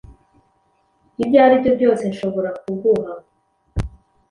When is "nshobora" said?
2.11-2.49